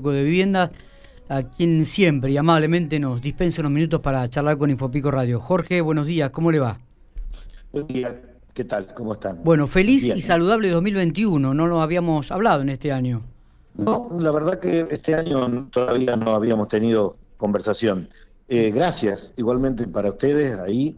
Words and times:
de 0.00 0.22
vivienda, 0.22 0.70
a 1.28 1.42
quien 1.42 1.84
siempre 1.84 2.30
y 2.30 2.36
amablemente 2.36 2.98
nos 2.98 3.20
dispensa 3.20 3.60
unos 3.60 3.72
minutos 3.72 4.00
para 4.00 4.28
charlar 4.28 4.56
con 4.56 4.70
Infopico 4.70 5.10
Radio. 5.10 5.40
Jorge, 5.40 5.80
buenos 5.80 6.06
días, 6.06 6.30
¿cómo 6.30 6.50
le 6.50 6.58
va? 6.60 6.78
Buen 7.72 7.86
día, 7.86 8.20
¿qué 8.54 8.64
tal? 8.64 8.94
¿Cómo 8.94 9.12
están? 9.12 9.42
Bueno, 9.44 9.66
feliz 9.66 10.08
y 10.14 10.20
saludable 10.22 10.70
2021, 10.70 11.52
no 11.52 11.66
lo 11.66 11.82
habíamos 11.82 12.30
hablado 12.30 12.62
en 12.62 12.70
este 12.70 12.92
año. 12.92 13.22
No, 13.74 14.08
la 14.18 14.32
verdad 14.32 14.58
que 14.58 14.86
este 14.90 15.14
año 15.14 15.68
todavía 15.70 16.16
no 16.16 16.34
habíamos 16.34 16.68
tenido 16.68 17.16
conversación. 17.36 18.08
Eh, 18.48 18.70
gracias 18.70 19.34
igualmente 19.36 19.86
para 19.86 20.10
ustedes 20.10 20.58
ahí 20.58 20.96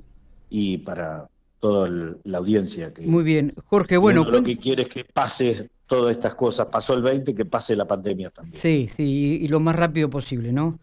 y 0.48 0.78
para 0.78 1.28
toda 1.58 1.88
la 2.24 2.38
audiencia. 2.38 2.94
Que 2.94 3.02
Muy 3.02 3.22
bien, 3.22 3.54
Jorge, 3.66 3.96
bueno... 3.96 4.24
Lo 4.24 4.42
que 4.42 4.56
quiere 4.56 4.82
es 4.82 4.88
que 4.88 5.04
pase 5.04 5.68
todas 5.90 6.12
estas 6.12 6.36
cosas. 6.36 6.68
Pasó 6.68 6.94
el 6.94 7.02
20, 7.02 7.34
que 7.34 7.44
pase 7.44 7.74
la 7.74 7.84
pandemia 7.84 8.30
también. 8.30 8.56
Sí, 8.56 8.88
sí, 8.96 9.40
y 9.42 9.48
lo 9.48 9.58
más 9.58 9.74
rápido 9.74 10.08
posible, 10.08 10.52
¿no? 10.52 10.78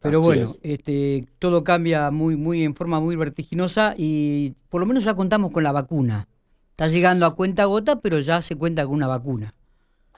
Pero 0.00 0.20
bueno, 0.20 0.50
este, 0.62 1.28
todo 1.38 1.62
cambia 1.62 2.10
muy, 2.10 2.36
muy 2.36 2.64
en 2.64 2.74
forma 2.74 2.98
muy 2.98 3.14
vertiginosa 3.14 3.94
y 3.96 4.54
por 4.68 4.80
lo 4.80 4.86
menos 4.86 5.04
ya 5.04 5.14
contamos 5.14 5.52
con 5.52 5.62
la 5.62 5.70
vacuna. 5.70 6.26
Está 6.70 6.88
llegando 6.88 7.24
a 7.24 7.36
cuenta 7.36 7.66
gota, 7.66 8.00
pero 8.00 8.18
ya 8.18 8.42
se 8.42 8.56
cuenta 8.56 8.84
con 8.84 8.96
una 8.96 9.06
vacuna. 9.06 9.54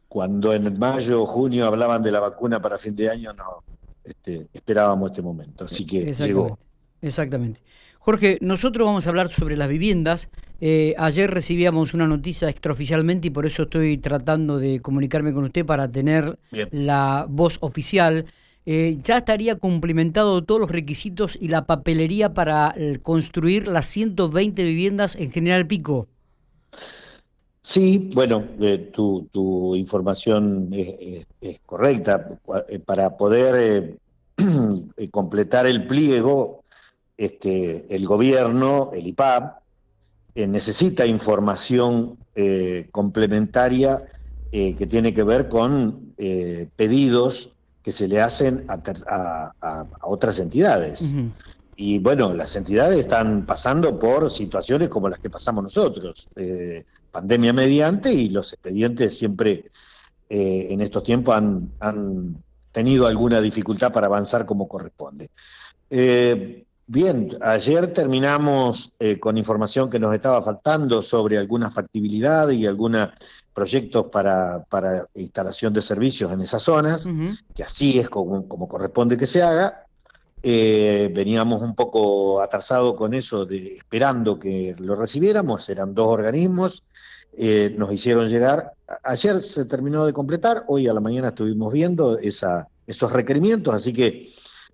Cuando 0.08 0.54
en 0.54 0.78
mayo 0.78 1.22
o 1.22 1.26
junio 1.26 1.66
hablaban 1.66 2.02
de 2.02 2.10
la 2.10 2.20
vacuna 2.20 2.62
para 2.62 2.78
fin 2.78 2.96
de 2.96 3.10
año, 3.10 3.34
no 3.34 3.62
este, 4.02 4.48
esperábamos 4.54 5.10
este 5.10 5.20
momento. 5.20 5.66
Así 5.66 5.84
que 5.86 6.14
llegó. 6.14 6.58
Exactamente. 7.02 7.60
Jorge, 7.98 8.38
nosotros 8.40 8.86
vamos 8.86 9.06
a 9.06 9.10
hablar 9.10 9.30
sobre 9.30 9.58
las 9.58 9.68
viviendas. 9.68 10.30
Eh, 10.62 10.94
ayer 10.96 11.30
recibíamos 11.30 11.92
una 11.92 12.06
noticia 12.06 12.48
extraoficialmente 12.48 13.28
y 13.28 13.30
por 13.30 13.44
eso 13.44 13.64
estoy 13.64 13.98
tratando 13.98 14.58
de 14.58 14.80
comunicarme 14.80 15.34
con 15.34 15.44
usted 15.44 15.66
para 15.66 15.86
tener 15.90 16.38
la 16.70 17.26
voz 17.28 17.58
oficial. 17.60 18.24
Eh, 18.64 18.96
ya 19.02 19.18
estaría 19.18 19.56
cumplimentado 19.56 20.42
todos 20.42 20.60
los 20.60 20.70
requisitos 20.70 21.36
y 21.40 21.48
la 21.48 21.66
papelería 21.66 22.32
para 22.32 22.74
eh, 22.74 22.98
construir 23.02 23.66
las 23.68 23.84
120 23.86 24.64
viviendas 24.64 25.14
en 25.16 25.30
General 25.30 25.66
Pico. 25.66 26.08
Sí, 27.62 28.10
bueno, 28.14 28.44
tu, 28.92 29.28
tu, 29.30 29.76
información 29.76 30.70
es, 30.72 31.60
correcta. 31.66 32.38
Para 32.86 33.18
poder 33.18 33.98
completar 35.10 35.66
el 35.66 35.86
pliego 35.86 36.59
este, 37.20 37.84
el 37.94 38.06
gobierno, 38.06 38.92
el 38.94 39.06
IPAP, 39.08 39.58
eh, 40.34 40.46
necesita 40.46 41.04
información 41.04 42.16
eh, 42.34 42.88
complementaria 42.92 44.02
eh, 44.50 44.74
que 44.74 44.86
tiene 44.86 45.12
que 45.12 45.22
ver 45.22 45.48
con 45.50 46.14
pedidos 46.76 47.56
que 47.82 47.92
se 47.92 48.08
le 48.08 48.20
hacen 48.20 48.66
a, 48.68 49.52
otras 50.02 50.38
entidades. 50.38 51.14
Y 51.76 51.98
bueno, 51.98 52.34
las 52.34 52.56
entidades 52.56 52.98
están 52.98 53.44
pasando 53.46 53.98
por 53.98 54.30
situaciones 54.30 54.90
como 54.90 55.08
las 55.08 55.18
que 55.18 55.30
pasamos 55.30 55.64
nosotros, 55.64 56.28
pandemia 57.10 57.54
mediante, 57.54 58.12
y 58.12 58.28
los 58.28 58.52
expedientes 58.52 59.16
siempre 59.16 59.70
en 60.28 60.82
estos 60.82 61.02
tiempos 61.02 61.34
han, 61.34 61.70
han, 61.80 62.36
tenido 62.70 63.06
alguna 63.06 63.40
dificultad 63.40 63.92
para 63.92 64.06
avanzar 64.06 64.44
como 64.44 64.68
corresponde. 64.68 65.30
Bien, 66.92 67.38
ayer 67.40 67.92
terminamos 67.92 68.94
eh, 68.98 69.20
con 69.20 69.38
información 69.38 69.88
que 69.88 70.00
nos 70.00 70.12
estaba 70.12 70.42
faltando 70.42 71.04
sobre 71.04 71.38
alguna 71.38 71.70
factibilidad 71.70 72.48
y 72.48 72.66
algunos 72.66 73.10
proyectos 73.54 74.06
para, 74.10 74.66
instalación 75.14 75.72
de 75.72 75.82
servicios 75.82 76.32
en 76.32 76.40
esas 76.40 76.64
zonas, 76.64 77.08
que 77.54 77.62
así 77.62 78.00
es 78.00 78.10
como, 78.10 78.44
corresponde 78.66 79.16
que 79.16 79.28
se 79.28 79.40
haga. 79.40 79.84
Eh, 80.42 81.12
veníamos 81.14 81.62
un 81.62 81.76
poco 81.76 82.42
atrasados 82.42 82.96
con 82.96 83.14
eso, 83.14 83.46
de, 83.46 83.68
esperando 83.74 84.36
que 84.36 84.74
lo 84.80 84.96
recibiéramos, 84.96 85.68
eran 85.68 85.94
dos 85.94 86.08
organismos, 86.08 86.82
eh, 87.36 87.72
nos 87.78 87.92
hicieron 87.92 88.28
llegar, 88.28 88.72
ayer 89.04 89.40
se 89.40 89.64
terminó 89.64 90.06
de 90.06 90.12
completar, 90.12 90.64
hoy 90.66 90.88
a 90.88 90.92
la 90.92 91.00
mañana 91.00 91.28
estuvimos 91.28 91.72
viendo 91.72 92.18
esa, 92.18 92.66
esos 92.84 93.12
requerimientos, 93.12 93.72
así 93.72 93.92
que 93.92 94.28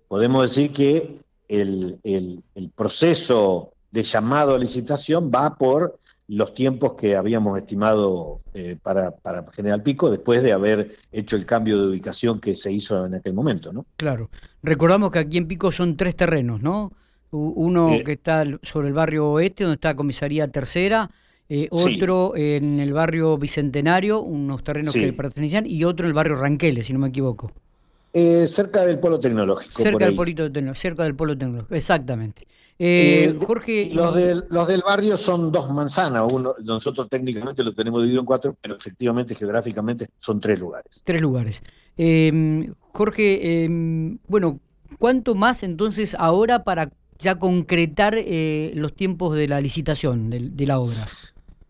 podemos 0.07 0.41
decir 0.41 0.71
que 0.71 1.26
el, 1.47 1.99
el, 2.03 2.69
proceso 2.75 3.73
de 3.91 4.03
llamado 4.03 4.55
a 4.55 4.59
licitación 4.59 5.31
va 5.33 5.55
por 5.55 5.99
los 6.27 6.53
tiempos 6.53 6.93
que 6.93 7.15
habíamos 7.15 7.57
estimado 7.57 8.41
eh, 8.53 8.77
para, 8.81 9.11
para, 9.11 9.45
General 9.51 9.81
Pico 9.81 10.09
después 10.09 10.43
de 10.43 10.51
haber 10.51 10.91
hecho 11.11 11.37
el 11.37 11.45
cambio 11.45 11.79
de 11.79 11.87
ubicación 11.87 12.39
que 12.41 12.53
se 12.55 12.71
hizo 12.71 13.05
en 13.05 13.15
aquel 13.15 13.33
momento, 13.33 13.71
¿no? 13.71 13.85
Claro. 13.95 14.29
Recordamos 14.61 15.11
que 15.11 15.19
aquí 15.19 15.37
en 15.37 15.47
Pico 15.47 15.71
son 15.71 15.95
tres 15.95 16.15
terrenos, 16.15 16.61
¿no? 16.61 16.91
Uno 17.31 17.93
eh, 17.93 18.03
que 18.03 18.13
está 18.13 18.43
sobre 18.63 18.89
el 18.89 18.93
barrio 18.93 19.29
oeste, 19.29 19.63
donde 19.63 19.75
está 19.75 19.89
la 19.89 19.95
comisaría 19.95 20.49
tercera, 20.49 21.09
eh, 21.49 21.69
otro 21.71 22.35
en 22.35 22.79
el 22.79 22.91
barrio 22.91 23.37
Bicentenario, 23.37 24.21
unos 24.21 24.63
terrenos 24.63 24.93
que 24.93 25.13
pertenecían, 25.13 25.65
y 25.65 25.85
otro 25.85 26.05
en 26.05 26.09
el 26.09 26.13
barrio 26.13 26.35
Ranqueles, 26.35 26.85
si 26.85 26.93
no 26.93 26.99
me 26.99 27.07
equivoco. 27.07 27.53
Eh, 28.13 28.47
cerca 28.47 28.85
del 28.85 28.99
polo 28.99 29.19
tecnológico. 29.19 29.81
Cerca 29.81 30.05
del, 30.05 30.15
polito, 30.15 30.49
cerca 30.73 31.03
del 31.03 31.15
polo 31.15 31.37
tecnológico, 31.37 31.75
exactamente. 31.75 32.47
Eh, 32.79 33.25
eh, 33.25 33.45
Jorge. 33.45 33.89
Los, 33.91 34.15
del, 34.15 34.45
los 34.49 34.67
del 34.67 34.81
barrio 34.81 35.17
son 35.17 35.51
dos 35.51 35.69
manzanas. 35.71 36.31
Uno, 36.31 36.55
nosotros 36.63 37.09
técnicamente 37.09 37.63
lo 37.63 37.73
tenemos 37.73 38.01
dividido 38.01 38.21
en 38.21 38.25
cuatro, 38.25 38.55
pero 38.61 38.77
efectivamente, 38.77 39.35
geográficamente, 39.35 40.07
son 40.19 40.39
tres 40.39 40.59
lugares. 40.59 41.01
Tres 41.03 41.21
lugares. 41.21 41.61
Em, 41.97 42.73
Jorge, 42.93 43.65
em, 43.65 44.19
bueno, 44.27 44.59
¿cuánto 44.99 45.35
más 45.35 45.63
entonces 45.63 46.15
ahora 46.17 46.63
para 46.63 46.91
ya 47.19 47.39
concretar 47.39 48.15
los 48.73 48.93
tiempos 48.95 49.35
de 49.35 49.47
la 49.47 49.59
licitación 49.59 50.29
de, 50.29 50.65
la 50.65 50.79
obra? 50.79 51.03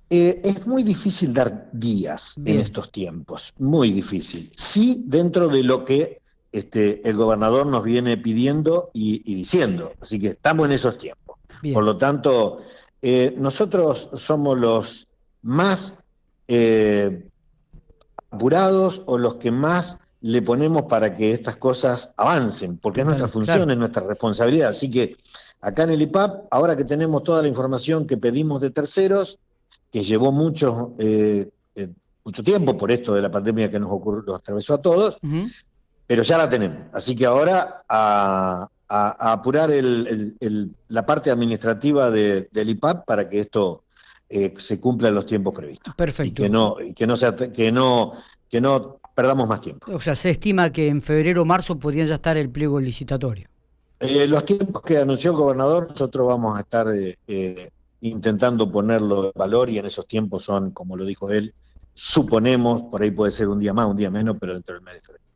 es 0.09 0.67
muy 0.67 0.83
difícil 0.83 1.33
dar 1.33 1.69
días 1.73 2.37
en 2.37 2.59
estos 2.59 2.91
tiempos, 2.91 3.53
muy 3.57 3.91
difícil. 3.91 4.49
Sí, 4.55 5.03
dentro 5.07 5.47
de 5.47 5.63
lo 5.63 5.83
que 5.83 6.21
este, 6.57 7.07
el 7.07 7.15
gobernador 7.15 7.67
nos 7.67 7.83
viene 7.83 8.17
pidiendo 8.17 8.89
y, 8.93 9.35
diciendo. 9.35 9.93
Así 10.01 10.19
que 10.19 10.27
estamos 10.27 10.67
en 10.67 10.73
esos 10.73 10.97
tiempos. 10.97 11.37
Por 11.73 11.83
lo 11.83 11.97
tanto, 11.97 12.57
eh, 13.01 13.33
nosotros 13.37 14.09
somos 14.15 14.59
los 14.59 15.07
más 15.41 16.05
eh, 16.47 17.27
apurados 18.31 19.03
o 19.05 19.17
los 19.17 19.35
que 19.35 19.51
más 19.51 20.07
le 20.21 20.41
ponemos 20.41 20.83
para 20.83 21.15
que 21.15 21.31
estas 21.31 21.57
cosas 21.57 22.13
avancen, 22.17 22.77
porque 22.77 23.01
es 23.01 23.05
nuestra 23.05 23.27
función, 23.27 23.69
es 23.71 23.77
nuestra 23.77 24.03
responsabilidad. 24.03 24.69
Así 24.69 24.89
que 24.89 25.15
acá 25.61 25.83
en 25.83 25.91
el 25.91 26.01
IPAP, 26.01 26.47
ahora 26.51 26.75
que 26.75 26.85
tenemos 26.85 27.23
toda 27.23 27.41
la 27.41 27.47
información 27.47 28.07
que 28.07 28.17
pedimos 28.17 28.61
de 28.61 28.71
terceros, 28.71 29.39
que 29.91 30.03
llevó 30.03 30.31
mucho, 30.31 30.95
eh, 30.97 31.49
mucho 32.23 32.43
tiempo 32.43 32.75
por 32.75 32.91
esto 32.91 33.13
de 33.13 33.21
la 33.21 33.31
pandemia 33.31 33.69
que 33.69 33.79
nos 33.79 33.91
ocurrió, 33.91 34.23
nos 34.25 34.37
atravesó 34.37 34.73
a 34.73 34.81
todos, 34.81 35.17
pero 36.07 36.23
ya 36.23 36.37
la 36.37 36.49
tenemos. 36.49 36.85
Así 36.93 37.15
que 37.15 37.25
ahora 37.25 37.83
a, 37.87 38.69
apurar 38.89 39.69
la 40.87 41.05
parte 41.05 41.29
administrativa 41.29 42.09
del 42.09 42.69
IPAP 42.69 43.05
para 43.05 43.27
que 43.27 43.41
esto 43.41 43.83
eh, 44.29 44.53
se 44.57 44.79
cumpla 44.79 45.09
en 45.09 45.15
los 45.15 45.25
tiempos 45.25 45.53
previstos. 45.53 45.93
Perfecto. 45.95 46.29
Y 46.29 46.45
que 46.45 46.49
no, 46.49 46.77
y 46.81 46.93
que 46.93 47.05
no, 47.05 47.17
sea, 47.17 47.35
que 47.35 47.71
no, 47.71 48.13
que 48.49 48.61
no 48.61 48.99
perdamos 49.13 49.47
más 49.49 49.59
tiempo. 49.59 49.91
O 49.93 49.99
sea, 49.99 50.15
se 50.15 50.29
estima 50.29 50.71
que 50.71 50.87
en 50.87 51.01
febrero 51.01 51.41
o 51.41 51.45
marzo 51.45 51.77
podría 51.77 52.05
ya 52.05 52.15
estar 52.15 52.37
el 52.37 52.49
pliego 52.49 52.79
licitatorio. 52.79 53.49
Eh, 53.99 54.27
los 54.27 54.45
tiempos 54.45 54.81
que 54.83 54.97
anunció 54.97 55.31
el 55.31 55.37
gobernador, 55.37 55.87
nosotros 55.89 56.27
vamos 56.27 56.57
a 56.57 56.61
estar 56.61 56.87
eh, 56.93 57.69
intentando 58.01 58.71
ponerlo 58.71 59.25
en 59.25 59.31
valor 59.35 59.69
y 59.69 59.79
en 59.79 59.85
esos 59.85 60.07
tiempos 60.07 60.43
son, 60.43 60.71
como 60.71 60.95
lo 60.95 61.03
dijo 61.03 61.31
él, 61.31 61.53
suponemos, 61.93 62.83
por 62.83 63.01
ahí 63.01 63.11
puede 63.11 63.31
ser 63.31 63.47
un 63.47 63.59
día 63.59 63.73
más, 63.73 63.87
un 63.87 63.97
día 63.97 64.11
menos, 64.11 64.37
pero 64.39 64.53
dentro 64.53 64.75
del 64.75 64.83
mes 64.83 64.93
de 64.95 65.01
febrero. 65.01 65.26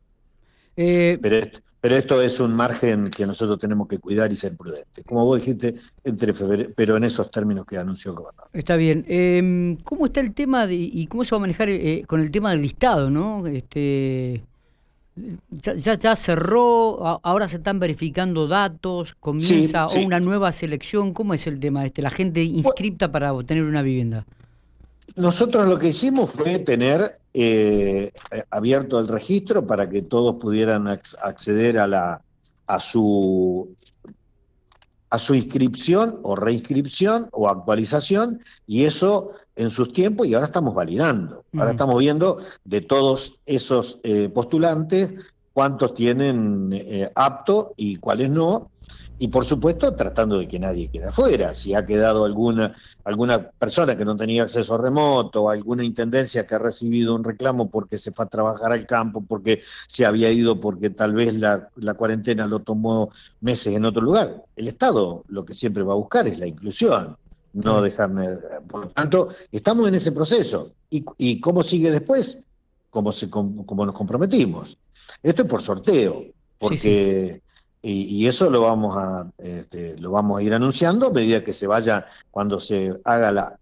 Eh, 0.76 1.18
pero, 1.20 1.36
esto, 1.36 1.60
pero 1.80 1.96
esto 1.96 2.22
es 2.22 2.40
un 2.40 2.54
margen 2.54 3.10
que 3.10 3.26
nosotros 3.26 3.58
tenemos 3.58 3.88
que 3.88 3.98
cuidar 3.98 4.32
y 4.32 4.36
ser 4.36 4.56
prudentes. 4.56 5.04
Como 5.04 5.24
vos 5.24 5.40
dijiste, 5.40 5.74
entre 6.04 6.32
febrero, 6.32 6.70
pero 6.74 6.96
en 6.96 7.04
esos 7.04 7.30
términos 7.30 7.64
que 7.66 7.78
anunció 7.78 8.12
el 8.12 8.18
gobernador. 8.18 8.50
Está 8.52 8.76
bien. 8.76 9.04
Em, 9.08 9.76
¿Cómo 9.76 10.06
está 10.06 10.20
el 10.20 10.32
tema 10.32 10.66
de, 10.66 10.74
y 10.74 11.06
cómo 11.06 11.24
se 11.24 11.32
va 11.32 11.36
a 11.38 11.40
manejar 11.40 11.68
eh, 11.68 12.04
con 12.06 12.20
el 12.20 12.30
tema 12.30 12.50
del 12.50 12.62
listado, 12.62 13.10
no? 13.10 13.46
Este, 13.46 14.42
ya, 15.50 15.94
ya, 15.94 16.16
cerró, 16.16 17.20
ahora 17.22 17.46
se 17.46 17.58
están 17.58 17.78
verificando 17.78 18.48
datos, 18.48 19.14
comienza 19.20 19.86
una 20.04 20.20
nueva 20.20 20.52
selección. 20.52 21.12
¿Cómo 21.12 21.34
es 21.34 21.46
el 21.46 21.60
tema 21.60 21.84
este? 21.84 22.00
La 22.00 22.10
gente 22.10 22.42
inscripta 22.42 23.12
para 23.12 23.34
obtener 23.34 23.64
una 23.64 23.82
vivienda. 23.82 24.24
Nosotros 25.16 25.68
lo 25.68 25.78
que 25.78 25.88
hicimos 25.88 26.30
fue 26.30 26.58
tener 26.60 27.18
eh, 27.34 28.12
abierto 28.50 28.98
el 28.98 29.08
registro 29.08 29.66
para 29.66 29.88
que 29.88 30.02
todos 30.02 30.36
pudieran 30.36 30.86
acceder 30.88 31.78
a, 31.78 31.86
la, 31.86 32.22
a, 32.66 32.80
su, 32.80 33.74
a 35.10 35.18
su 35.18 35.34
inscripción 35.34 36.20
o 36.22 36.36
reinscripción 36.36 37.28
o 37.32 37.48
actualización 37.48 38.40
y 38.66 38.84
eso 38.84 39.32
en 39.56 39.70
sus 39.70 39.92
tiempos 39.92 40.26
y 40.26 40.34
ahora 40.34 40.46
estamos 40.46 40.74
validando. 40.74 41.44
Ahora 41.54 41.72
estamos 41.72 41.98
viendo 41.98 42.38
de 42.64 42.80
todos 42.80 43.40
esos 43.44 44.00
eh, 44.04 44.28
postulantes 44.30 45.31
cuántos 45.52 45.94
tienen 45.94 46.70
eh, 46.72 47.10
apto 47.14 47.74
y 47.76 47.96
cuáles 47.96 48.30
no, 48.30 48.70
y 49.22 49.28
por 49.28 49.44
supuesto 49.44 49.94
tratando 49.94 50.38
de 50.38 50.48
que 50.48 50.58
nadie 50.58 50.88
quede 50.88 51.04
afuera. 51.04 51.54
Si 51.54 51.74
ha 51.74 51.86
quedado 51.86 52.24
alguna, 52.24 52.74
alguna 53.04 53.50
persona 53.50 53.96
que 53.96 54.04
no 54.04 54.16
tenía 54.16 54.42
acceso 54.42 54.76
remoto, 54.76 55.48
alguna 55.48 55.84
intendencia 55.84 56.44
que 56.44 56.56
ha 56.56 56.58
recibido 56.58 57.14
un 57.14 57.22
reclamo 57.22 57.70
porque 57.70 57.98
se 57.98 58.10
fue 58.10 58.24
a 58.24 58.28
trabajar 58.28 58.72
al 58.72 58.84
campo, 58.84 59.22
porque 59.26 59.62
se 59.86 60.04
había 60.04 60.30
ido, 60.32 60.58
porque 60.58 60.90
tal 60.90 61.14
vez 61.14 61.36
la, 61.36 61.68
cuarentena 61.96 62.48
lo 62.48 62.60
tomó 62.60 63.10
meses 63.40 63.76
en 63.76 63.84
otro 63.84 64.02
lugar. 64.02 64.42
El 64.56 64.66
Estado 64.66 65.22
lo 65.28 65.44
que 65.44 65.54
siempre 65.54 65.84
va 65.84 65.92
a 65.92 65.96
buscar 65.96 66.26
es 66.26 66.40
la 66.40 66.48
inclusión, 66.48 67.16
no 67.52 67.80
dejarme... 67.80 68.26
Por 68.66 68.86
lo 68.86 68.88
tanto, 68.88 69.28
estamos 69.52 69.86
en 69.86 69.94
ese 69.94 70.10
proceso. 70.10 70.72
¿Y, 70.90 71.04
y 71.18 71.40
cómo 71.40 71.62
sigue 71.62 71.92
después? 71.92 72.48
Como, 72.92 73.10
se, 73.10 73.28
como, 73.28 73.86
nos 73.86 73.94
comprometimos. 73.94 74.78
Esto 75.22 75.42
es 75.42 75.48
por 75.48 75.62
sorteo, 75.62 76.26
porque... 76.58 77.42
Y, 77.84 78.28
eso 78.28 78.48
lo 78.48 78.60
vamos 78.60 78.96
a 78.96 79.28
este, 79.38 79.98
lo 79.98 80.12
vamos 80.12 80.38
a 80.38 80.42
ir 80.44 80.54
anunciando 80.54 81.08
a 81.08 81.10
medida 81.10 81.42
que 81.42 81.52
se 81.52 81.66
vaya 81.66 82.06
cuando 82.30 82.60
se 82.60 82.96
haga 83.02 83.32
la 83.32 83.58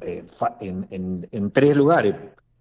eh, 0.00 0.24
en, 0.60 1.50
tres 1.50 1.76
lugares 1.76 2.14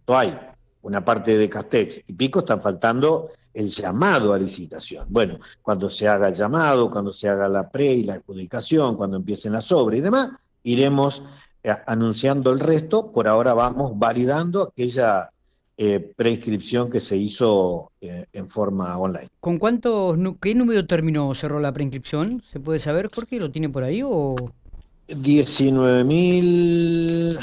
hay 0.08 0.38
una 0.82 1.04
parte 1.04 1.38
de 1.38 1.50
Castex 1.50 2.02
y 2.08 2.14
Pico 2.14 2.40
están 2.40 2.62
faltando 2.62 3.30
el 3.54 3.70
llamado 3.70 4.34
a 4.34 4.38
licitación. 4.38 5.06
Bueno, 5.10 5.40
cuando 5.62 5.90
se 5.90 6.08
haga 6.08 6.28
el 6.28 6.36
llamado, 6.36 6.92
cuando 6.92 7.14
se 7.14 7.30
haga 7.30 7.48
la 7.48 7.70
pre 7.70 7.94
y 7.94 8.04
la 8.04 8.16
adjudicación, 8.16 8.98
cuando 8.98 9.18
empiecen 9.18 9.54
las 9.54 9.72
obras 9.72 10.00
y 10.00 10.02
demás, 10.02 10.32
iremos 10.64 11.24
eh, 11.64 11.74
anunciando 11.88 12.52
el 12.52 12.60
resto. 12.60 13.12
Por 13.12 13.28
ahora 13.28 13.54
vamos 13.54 13.98
validando 13.98 14.64
aquella 14.64 15.32
eh, 15.78 16.14
prescripción 16.16 16.92
que 16.92 17.00
se 17.00 17.16
hizo 17.18 17.92
eh, 18.00 18.28
en 18.32 18.48
forma 18.48 18.96
online. 18.98 19.30
¿Con 19.40 19.58
cuántos, 19.58 20.16
qué 20.40 20.54
número 20.54 20.86
terminó, 20.86 21.34
cerró 21.34 21.60
la 21.60 21.74
preinscripción? 21.74 22.44
¿Se 22.52 22.60
puede 22.60 22.78
saber, 22.80 23.08
Jorge? 23.14 23.40
¿Lo 23.40 23.50
tiene 23.52 23.70
por 23.70 23.84
ahí 23.84 24.02
o...? 24.04 24.36
19.000... 25.08 27.40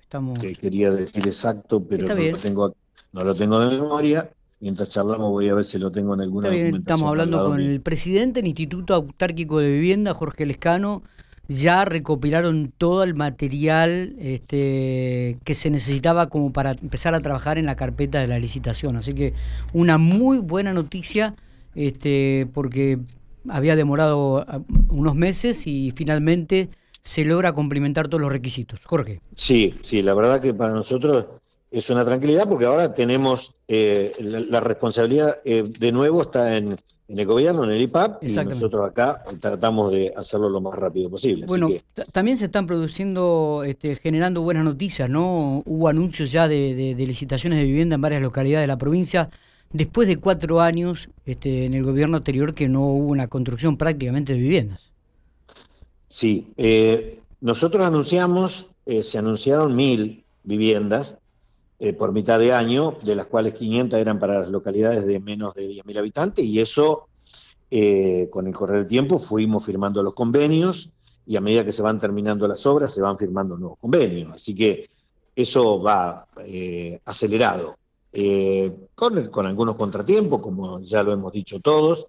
Estamos... 0.00 0.38
Que 0.38 0.54
quería 0.54 0.92
decir 0.92 1.26
exacto, 1.26 1.82
pero 1.82 2.06
no 2.06 2.14
lo, 2.14 2.38
tengo, 2.38 2.76
no 3.12 3.24
lo 3.24 3.34
tengo 3.34 3.58
de 3.58 3.76
memoria. 3.76 4.30
Mientras 4.60 4.90
charlamos 4.90 5.30
voy 5.30 5.48
a 5.48 5.54
ver 5.54 5.64
si 5.64 5.78
lo 5.78 5.90
tengo 5.90 6.14
en 6.14 6.20
alguna 6.20 6.54
Estamos 6.54 7.08
hablando 7.08 7.44
con 7.44 7.60
el 7.60 7.80
presidente 7.80 8.40
del 8.40 8.46
Instituto 8.46 8.94
Autárquico 8.94 9.58
de 9.58 9.66
Vivienda, 9.68 10.14
Jorge 10.14 10.46
Lescano, 10.46 11.02
ya 11.48 11.84
recopilaron 11.84 12.72
todo 12.76 13.04
el 13.04 13.14
material 13.14 14.14
este, 14.18 15.38
que 15.44 15.54
se 15.54 15.70
necesitaba 15.70 16.28
como 16.28 16.52
para 16.52 16.72
empezar 16.72 17.14
a 17.14 17.20
trabajar 17.20 17.58
en 17.58 17.66
la 17.66 17.76
carpeta 17.76 18.20
de 18.20 18.26
la 18.26 18.38
licitación. 18.38 18.96
Así 18.96 19.12
que 19.12 19.34
una 19.72 19.98
muy 19.98 20.38
buena 20.38 20.72
noticia 20.72 21.34
este, 21.74 22.46
porque 22.54 22.98
había 23.48 23.76
demorado 23.76 24.44
ah, 24.48 24.60
unos 24.88 25.14
meses 25.14 25.66
y 25.66 25.92
finalmente 25.94 26.70
se 27.02 27.24
logra 27.24 27.52
complementar 27.52 28.08
todos 28.08 28.22
los 28.22 28.32
requisitos. 28.32 28.80
Jorge. 28.84 29.20
Sí, 29.34 29.74
sí, 29.82 30.02
la 30.02 30.14
verdad 30.14 30.40
que 30.40 30.54
para 30.54 30.72
nosotros 30.72 31.26
es 31.74 31.90
una 31.90 32.04
tranquilidad 32.04 32.48
porque 32.48 32.66
ahora 32.66 32.94
tenemos 32.94 33.56
eh, 33.66 34.12
la, 34.20 34.60
responsabilidad 34.60 35.38
eh, 35.44 35.64
de 35.64 35.90
nuevo 35.90 36.22
está 36.22 36.56
en, 36.56 36.76
el 37.08 37.26
gobierno, 37.26 37.64
en 37.64 37.70
el 37.72 37.82
IPAP, 37.82 38.22
y 38.22 38.32
nosotros 38.32 38.88
acá 38.88 39.24
tratamos 39.40 39.90
de 39.90 40.12
hacerlo 40.16 40.48
lo 40.48 40.60
más 40.60 40.74
rápido 40.74 41.10
posible. 41.10 41.46
Bueno, 41.46 41.68
también 42.12 42.38
se 42.38 42.46
están 42.46 42.66
produciendo, 42.66 43.62
este, 43.64 43.96
generando 43.96 44.40
buenas 44.40 44.64
noticias, 44.64 45.10
¿no? 45.10 45.62
Hubo 45.66 45.88
anuncios 45.88 46.30
ya 46.32 46.48
de, 46.48 46.94
licitaciones 46.96 47.58
de 47.58 47.66
vivienda 47.66 47.96
en 47.96 48.00
varias 48.00 48.22
localidades 48.22 48.62
de 48.62 48.68
la 48.68 48.78
provincia, 48.78 49.28
después 49.70 50.06
de 50.08 50.16
cuatro 50.16 50.60
años 50.60 51.10
este, 51.26 51.66
en 51.66 51.74
el 51.74 51.82
gobierno 51.82 52.16
anterior 52.16 52.54
que 52.54 52.68
no 52.68 52.86
hubo 52.86 53.08
una 53.08 53.26
construcción 53.26 53.76
prácticamente 53.76 54.32
de 54.32 54.38
viviendas. 54.38 54.80
Sí, 56.06 56.54
eh, 56.56 57.18
nosotros 57.40 57.84
anunciamos, 57.84 58.76
se 59.02 59.18
anunciaron 59.18 59.74
mil 59.74 60.24
viviendas, 60.44 61.18
eh, 61.84 61.92
por 61.92 62.12
mitad 62.12 62.38
de 62.38 62.50
año, 62.50 62.96
de 63.04 63.14
las 63.14 63.28
cuales 63.28 63.52
500 63.52 64.00
eran 64.00 64.18
para 64.18 64.38
las 64.38 64.48
localidades 64.48 65.04
de 65.04 65.20
menos 65.20 65.52
de 65.52 65.68
10.000 65.68 65.98
habitantes, 65.98 66.42
y 66.42 66.58
eso, 66.58 67.08
eh, 67.70 68.30
con 68.30 68.46
el 68.46 68.54
correr 68.54 68.78
del 68.78 68.86
tiempo, 68.86 69.18
fuimos 69.18 69.66
firmando 69.66 70.02
los 70.02 70.14
convenios, 70.14 70.94
y 71.26 71.36
a 71.36 71.42
medida 71.42 71.62
que 71.62 71.72
se 71.72 71.82
van 71.82 72.00
terminando 72.00 72.48
las 72.48 72.64
obras, 72.64 72.94
se 72.94 73.02
van 73.02 73.18
firmando 73.18 73.58
nuevos 73.58 73.78
convenios. 73.78 74.32
Así 74.32 74.54
que 74.54 74.88
eso 75.36 75.82
va 75.82 76.26
eh, 76.46 76.98
acelerado, 77.04 77.76
con, 78.94 79.28
con, 79.28 79.44
algunos 79.44 79.74
contratiempos, 79.74 80.40
como 80.40 80.80
ya 80.80 81.02
lo 81.02 81.12
hemos 81.12 81.34
dicho 81.34 81.60
todos, 81.60 82.06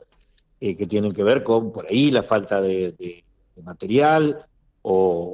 que 0.57 0.87
tienen 0.87 1.11
que 1.11 1.23
ver 1.23 1.43
con, 1.43 1.73
por 1.73 1.85
ahí, 1.85 2.11
la 2.11 2.23
falta 2.23 2.61
de, 2.61 2.93
de 2.93 3.23
material 3.61 4.45
o, 4.83 5.24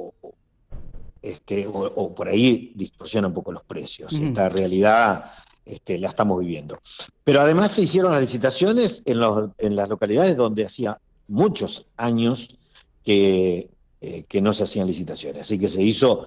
este, 1.22 1.66
o, 1.66 2.14
por 2.14 2.28
ahí 2.28 2.72
distorsiona 2.74 3.28
un 3.28 3.34
poco 3.34 3.52
los 3.52 3.62
precios. 3.62 4.12
Esta 4.12 4.48
realidad 4.48 5.24
este, 5.64 5.98
la 5.98 6.08
estamos 6.08 6.40
viviendo. 6.40 6.78
Pero 7.22 7.40
además 7.40 7.70
se 7.70 7.82
hicieron 7.82 8.12
las 8.12 8.20
licitaciones 8.20 9.02
en, 9.06 9.20
las 9.76 9.88
localidades 9.88 10.36
donde 10.36 10.64
hacía 10.64 11.00
muchos 11.28 11.86
años 11.96 12.58
que, 13.04 13.70
eh, 14.00 14.24
que, 14.28 14.42
no 14.42 14.52
se 14.52 14.64
hacían 14.64 14.88
licitaciones. 14.88 15.42
Así 15.42 15.58
que 15.58 15.68
se 15.68 15.82
hizo 15.82 16.26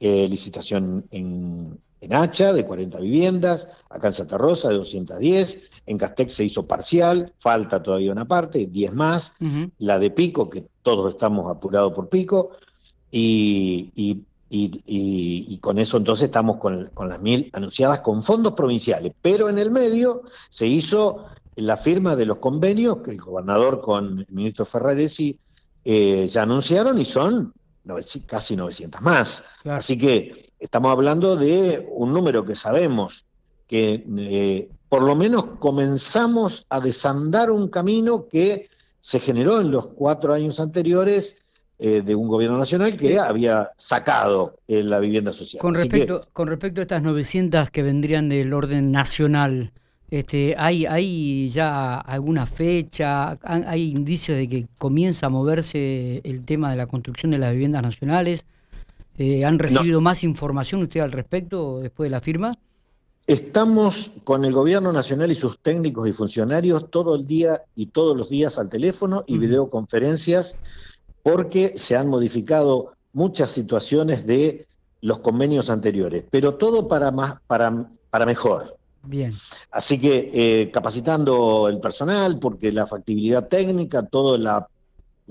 eh, 0.00 0.26
licitación 0.28 1.06
en, 1.12 1.80
Hacha 2.10 2.52
de 2.52 2.66
40 2.66 2.98
viviendas, 2.98 3.68
acá 3.88 4.08
en 4.08 4.12
Santa 4.12 4.36
Rosa 4.36 4.68
de 4.68 4.74
210, 4.74 5.70
en 5.86 5.96
Castex 5.96 6.34
se 6.34 6.44
hizo 6.44 6.66
parcial, 6.66 7.32
falta 7.38 7.80
todavía 7.80 8.10
una 8.10 8.26
parte, 8.26 8.66
10 8.66 8.92
más, 8.92 9.36
la 9.78 10.00
de 10.00 10.10
Pico, 10.10 10.50
que 10.50 10.66
todos 10.82 11.12
estamos 11.12 11.48
apurados 11.48 11.92
por 11.92 12.08
Pico, 12.08 12.50
y, 13.12 13.92
y 13.94 14.24
y, 14.54 15.58
con 15.58 15.78
eso 15.78 15.96
entonces 15.96 16.26
estamos 16.26 16.58
con, 16.58 16.90
las 17.08 17.20
mil 17.22 17.50
anunciadas 17.52 18.00
con 18.00 18.22
fondos 18.22 18.52
provinciales. 18.52 19.12
Pero 19.22 19.48
en 19.48 19.58
el 19.58 19.70
medio 19.70 20.22
se 20.50 20.66
hizo 20.66 21.24
la 21.56 21.76
firma 21.76 22.16
de 22.16 22.26
los 22.26 22.38
convenios 22.38 22.98
que 22.98 23.12
el 23.12 23.18
gobernador 23.18 23.80
con 23.80 24.20
el 24.20 24.26
ministro 24.28 24.64
Ferraresi 24.64 25.38
eh, 25.84 26.26
ya 26.28 26.42
anunciaron 26.42 27.00
y 27.00 27.04
son 27.04 27.54
casi 28.26 28.56
900 28.56 29.00
más. 29.00 29.50
Así 29.64 29.96
que 29.96 30.52
estamos 30.58 30.92
hablando 30.92 31.36
de 31.36 31.88
un 31.90 32.12
número 32.12 32.44
que 32.44 32.54
sabemos 32.54 33.24
que 33.66 34.04
eh, 34.18 34.68
por 34.88 35.02
lo 35.02 35.14
menos 35.14 35.44
comenzamos 35.58 36.66
a 36.68 36.80
desandar 36.80 37.50
un 37.50 37.68
camino 37.68 38.28
que 38.28 38.68
se 39.00 39.18
generó 39.18 39.60
en 39.60 39.70
los 39.70 39.88
cuatro 39.88 40.34
años 40.34 40.60
anteriores 40.60 41.42
eh, 41.84 42.00
de 42.02 42.14
un 42.14 42.28
gobierno 42.28 42.56
nacional 42.56 42.96
que 42.96 43.18
había 43.18 43.72
sacado 43.76 44.56
eh, 44.68 44.84
la 44.84 45.00
vivienda 45.00 45.32
social. 45.32 45.60
Con 45.60 45.74
respecto, 45.74 46.20
con 46.32 46.46
respecto 46.46 46.80
a 46.80 46.82
estas 46.82 47.02
900 47.02 47.70
que 47.70 47.82
vendrían 47.82 48.28
del 48.28 48.52
orden 48.52 48.92
nacional, 48.92 49.72
este, 50.08 50.54
¿hay, 50.56 50.86
¿hay 50.86 51.50
ya 51.50 51.98
alguna 51.98 52.46
fecha? 52.46 53.36
¿Hay 53.42 53.90
indicios 53.90 54.38
de 54.38 54.48
que 54.48 54.66
comienza 54.78 55.26
a 55.26 55.28
moverse 55.28 56.20
el 56.22 56.44
tema 56.44 56.70
de 56.70 56.76
la 56.76 56.86
construcción 56.86 57.32
de 57.32 57.38
las 57.38 57.50
viviendas 57.50 57.82
nacionales? 57.82 58.44
Eh, 59.18 59.44
¿Han 59.44 59.58
recibido 59.58 60.00
más 60.00 60.22
información 60.22 60.82
usted 60.82 61.00
al 61.00 61.10
respecto 61.10 61.80
después 61.80 62.06
de 62.06 62.10
la 62.10 62.20
firma? 62.20 62.52
Estamos 63.26 64.20
con 64.22 64.44
el 64.44 64.52
gobierno 64.52 64.92
nacional 64.92 65.32
y 65.32 65.34
sus 65.34 65.58
técnicos 65.58 66.08
y 66.08 66.12
funcionarios 66.12 66.90
todo 66.90 67.16
el 67.16 67.26
día 67.26 67.62
y 67.74 67.86
todos 67.86 68.16
los 68.16 68.28
días 68.28 68.58
al 68.58 68.70
teléfono 68.70 69.24
y 69.26 69.38
videoconferencias 69.38 70.58
porque 71.22 71.76
se 71.76 71.96
han 71.96 72.08
modificado 72.08 72.92
muchas 73.12 73.50
situaciones 73.50 74.26
de 74.26 74.66
los 75.00 75.18
convenios 75.18 75.68
anteriores, 75.70 76.24
pero 76.30 76.54
todo 76.54 76.88
para, 76.88 77.10
más, 77.10 77.36
para, 77.46 77.88
para 78.10 78.26
mejor. 78.26 78.78
Bien. 79.04 79.32
Así 79.72 80.00
que 80.00 80.30
eh, 80.32 80.70
capacitando 80.70 81.68
el 81.68 81.80
personal, 81.80 82.38
porque 82.38 82.70
la 82.70 82.86
factibilidad 82.86 83.48
técnica, 83.48 84.06
toda 84.06 84.38
la, 84.38 84.68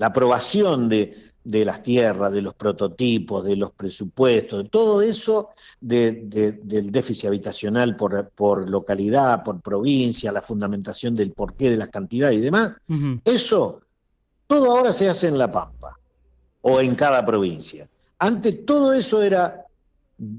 aprobación 0.00 0.88
de, 0.88 1.14
las 1.44 1.82
tierras, 1.82 2.32
de 2.32 2.42
los 2.42 2.54
prototipos, 2.54 3.44
de 3.44 3.56
los 3.56 3.70
presupuestos, 3.70 4.64
de 4.64 4.68
todo 4.68 5.00
eso 5.00 5.50
del 5.80 6.90
déficit 6.90 7.28
habitacional 7.28 7.96
por, 7.96 8.28
por, 8.30 8.68
localidad, 8.68 9.42
por 9.42 9.60
provincia, 9.60 10.32
la 10.32 10.42
fundamentación 10.42 11.14
del 11.14 11.32
porqué 11.32 11.70
de 11.70 11.76
las 11.76 11.88
cantidades 11.88 12.38
y 12.38 12.40
demás, 12.40 12.74
eso 13.24 13.80
todo 14.52 14.76
ahora 14.76 14.92
se 14.92 15.08
hace 15.08 15.28
en 15.28 15.38
La 15.38 15.50
Pampa 15.50 15.98
o 16.60 16.78
en 16.78 16.94
cada 16.94 17.24
provincia. 17.24 17.88
Antes 18.18 18.66
todo 18.66 18.92
eso 18.92 19.22
era 19.22 19.64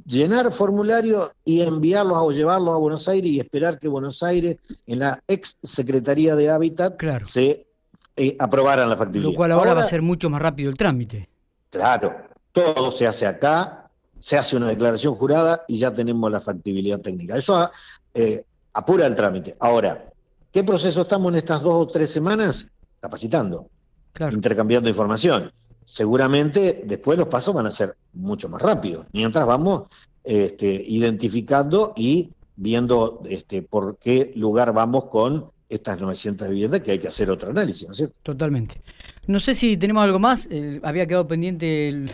llenar 0.06 0.52
formularios 0.52 1.32
y 1.44 1.62
enviarlos 1.62 2.20
o 2.20 2.32
llevarlos 2.32 2.76
a 2.76 2.78
Buenos 2.78 3.08
Aires 3.08 3.32
y 3.32 3.40
esperar 3.40 3.80
que 3.80 3.88
Buenos 3.88 4.22
Aires, 4.22 4.58
en 4.86 5.00
la 5.00 5.20
ex 5.28 5.58
Secretaría 5.64 6.36
de 6.36 6.52
Hábitat, 6.52 6.94
se 7.24 7.66
eh, 8.16 8.36
aprobaran 8.38 8.88
la 8.88 8.96
factibilidad. 8.96 9.32
Lo 9.32 9.36
cual 9.36 9.52
ahora, 9.52 9.74
va 9.74 9.82
a 9.82 9.86
ser 9.86 10.04
mucho 10.04 10.30
más 10.30 10.44
rápido 10.44 10.70
el 10.70 10.78
trámite. 10.78 11.28
Claro, 11.72 12.16
todo 12.52 12.92
se 12.92 13.08
hace 13.08 13.26
acá, 13.26 13.90
se 14.20 14.38
hace 14.38 14.56
una 14.56 14.68
declaración 14.68 15.16
jurada 15.16 15.66
y 15.68 15.80
ya 15.80 15.92
tenemos 15.92 16.32
la 16.32 16.40
factibilidad 16.40 17.00
técnica. 17.00 17.36
Eso 17.36 17.68
eh, 18.14 18.46
apura 18.74 19.08
el 19.08 19.16
trámite. 19.16 19.56
Ahora, 19.60 20.06
¿qué 20.52 20.64
proceso 20.64 21.02
estamos 21.02 21.32
en 21.32 21.40
estas 21.40 21.64
dos 21.64 21.82
o 21.82 21.88
tres 21.88 22.12
semanas? 22.12 22.72
Capacitando, 23.02 23.68
intercambiando 24.32 24.90
información. 24.90 25.52
Seguramente 25.86 26.84
después 26.86 27.18
los 27.18 27.28
pasos 27.28 27.54
van 27.54 27.66
a 27.66 27.72
ser 27.72 27.96
mucho 28.14 28.48
más 28.50 28.62
rápidos, 28.62 29.06
mientras 29.12 29.46
vamos 29.46 29.84
este, 30.24 30.84
identificando 30.88 31.94
y 31.96 32.30
viendo 32.56 33.22
este, 33.30 33.62
por 33.62 33.98
qué 33.98 34.32
lugar 34.36 34.74
vamos 34.74 35.06
con 35.06 35.52
estas 35.70 36.00
900 36.00 36.50
viviendas, 36.50 36.82
que 36.82 36.92
hay 36.92 37.00
que 37.00 37.08
hacer 37.08 37.30
otro 37.30 37.50
análisis, 37.50 37.88
¿no 37.88 37.92
es 37.92 37.98
cierto? 37.98 38.16
Totalmente. 38.22 38.82
No 39.28 39.40
sé 39.40 39.56
si 39.56 39.76
tenemos 39.76 40.04
algo 40.04 40.20
más, 40.20 40.48
eh, 40.52 40.80
había 40.84 41.08
quedado 41.08 41.28
pendiente, 41.28 42.06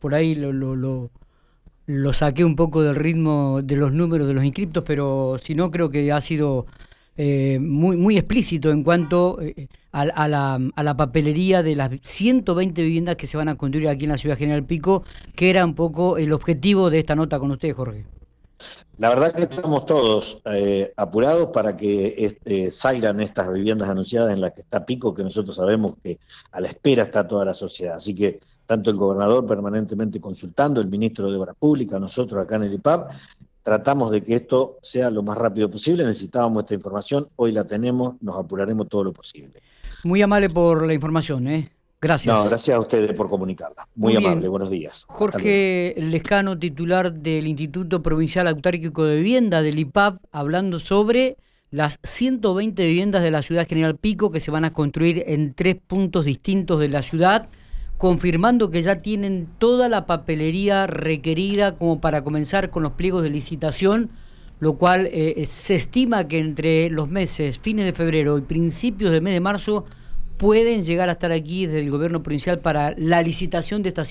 por 0.00 0.14
ahí 0.14 0.34
lo, 0.34 0.52
lo, 0.52 1.10
lo, 1.86 2.12
saqué 2.12 2.44
un 2.44 2.56
poco 2.56 2.82
del 2.82 2.96
ritmo 2.96 3.62
de 3.62 3.76
los 3.76 3.92
números 3.92 4.26
de 4.26 4.34
los 4.34 4.44
inscriptos, 4.44 4.82
pero 4.84 5.38
si 5.40 5.54
no, 5.54 5.70
creo 5.70 5.90
que 5.90 6.10
ha 6.10 6.20
sido 6.20 6.66
eh, 7.16 7.58
muy, 7.60 7.96
muy 7.96 8.18
explícito 8.18 8.70
en 8.70 8.82
cuanto 8.82 9.40
eh, 9.40 9.68
a, 9.92 10.04
la, 10.28 10.60
a, 10.74 10.82
la, 10.82 10.96
papelería 10.96 11.62
de 11.62 11.76
las 11.76 11.90
120 12.02 12.82
viviendas 12.82 13.16
que 13.16 13.26
se 13.26 13.36
van 13.36 13.48
a 13.48 13.56
construir 13.56 13.88
aquí 13.88 14.04
en 14.04 14.10
la 14.10 14.18
ciudad 14.18 14.36
General 14.36 14.64
Pico, 14.64 15.04
que 15.36 15.50
era 15.50 15.64
un 15.64 15.74
poco 15.74 16.18
el 16.18 16.32
objetivo 16.32 16.90
de 16.90 16.98
esta 16.98 17.14
nota 17.14 17.38
con 17.38 17.52
usted, 17.52 17.72
Jorge. 17.72 18.04
La 18.98 19.08
verdad 19.08 19.34
que 19.34 19.42
estamos 19.42 19.86
todos 19.86 20.40
eh, 20.44 20.92
apurados 20.96 21.50
para 21.50 21.76
que 21.76 22.14
este, 22.16 22.70
salgan 22.70 23.20
estas 23.20 23.52
viviendas 23.52 23.88
anunciadas 23.88 24.32
en 24.32 24.40
las 24.40 24.52
que 24.52 24.60
está 24.60 24.86
Pico, 24.86 25.14
que 25.14 25.24
nosotros 25.24 25.56
sabemos 25.56 25.94
que 26.02 26.18
a 26.52 26.60
la 26.60 26.68
espera 26.68 27.02
está 27.02 27.26
toda 27.26 27.44
la 27.44 27.54
sociedad. 27.54 27.96
Así 27.96 28.14
que 28.14 28.40
tanto 28.66 28.90
el 28.90 28.96
gobernador 28.96 29.46
permanentemente 29.46 30.20
consultando, 30.20 30.80
el 30.80 30.86
ministro 30.88 31.30
de 31.30 31.36
Obras 31.36 31.56
Públicas, 31.58 32.00
nosotros 32.00 32.40
acá 32.40 32.56
en 32.56 32.64
el 32.64 32.74
IPAP, 32.74 33.10
tratamos 33.64 34.12
de 34.12 34.22
que 34.22 34.36
esto 34.36 34.78
sea 34.82 35.10
lo 35.10 35.24
más 35.24 35.36
rápido 35.36 35.68
posible. 35.68 36.04
Necesitábamos 36.04 36.62
esta 36.62 36.74
información, 36.74 37.26
hoy 37.34 37.50
la 37.50 37.64
tenemos, 37.64 38.14
nos 38.20 38.36
apuraremos 38.36 38.88
todo 38.88 39.02
lo 39.02 39.12
posible. 39.12 39.60
Muy 40.04 40.22
amable 40.22 40.50
por 40.50 40.86
la 40.86 40.94
información, 40.94 41.48
¿eh? 41.48 41.72
Gracias. 42.00 42.36
No, 42.36 42.44
gracias 42.44 42.76
a 42.76 42.80
ustedes 42.80 43.12
por 43.14 43.30
comunicarla. 43.30 43.88
Muy, 43.94 44.14
amable, 44.14 44.46
buenos 44.48 44.68
días. 44.68 45.06
Jorge 45.08 45.94
Lescano, 45.96 46.58
titular 46.58 47.14
del 47.14 47.46
Instituto 47.46 48.02
Provincial 48.02 48.46
Autárquico 48.46 49.06
de 49.06 49.16
Vivienda 49.16 49.62
del 49.62 49.78
IPAP, 49.78 50.22
hablando 50.30 50.78
sobre 50.78 51.38
las 51.70 51.98
120 52.02 52.86
viviendas 52.86 53.22
de 53.22 53.30
la 53.30 53.40
ciudad 53.40 53.66
General 53.66 53.96
Pico 53.96 54.30
que 54.30 54.40
se 54.40 54.50
van 54.50 54.66
a 54.66 54.74
construir 54.74 55.24
en 55.26 55.54
tres 55.54 55.76
puntos 55.86 56.26
distintos 56.26 56.78
de 56.78 56.88
la 56.88 57.00
ciudad, 57.00 57.48
confirmando 57.98 58.70
que 58.70 58.82
ya 58.82 59.02
tienen 59.02 59.48
toda 59.58 59.88
la 59.88 60.06
papelería 60.06 60.86
requerida 60.86 61.76
como 61.76 62.00
para 62.00 62.24
comenzar 62.24 62.70
con 62.70 62.82
los 62.82 62.92
pliegos 62.92 63.22
de 63.22 63.30
licitación, 63.30 64.10
lo 64.60 64.74
cual 64.74 65.08
eh, 65.12 65.46
se 65.48 65.74
estima 65.74 66.26
que 66.26 66.38
entre 66.38 66.90
los 66.90 67.08
meses, 67.08 67.58
fines 67.58 67.84
de 67.84 67.92
febrero 67.92 68.38
y 68.38 68.42
principios 68.42 69.10
del 69.10 69.22
mes 69.22 69.34
de 69.34 69.40
marzo, 69.40 69.84
pueden 70.36 70.82
llegar 70.82 71.08
a 71.08 71.12
estar 71.12 71.32
aquí 71.32 71.66
desde 71.66 71.80
el 71.80 71.90
gobierno 71.90 72.22
provincial 72.22 72.58
para 72.58 72.94
la 72.96 73.22
licitación 73.22 73.82
de 73.82 73.90
estas 73.90 74.02